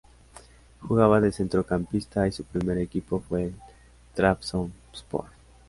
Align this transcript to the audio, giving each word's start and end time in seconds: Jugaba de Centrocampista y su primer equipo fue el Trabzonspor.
Jugaba 0.81 1.21
de 1.21 1.31
Centrocampista 1.31 2.27
y 2.27 2.31
su 2.31 2.43
primer 2.43 2.79
equipo 2.79 3.19
fue 3.19 3.43
el 3.43 3.53
Trabzonspor. 4.15 5.25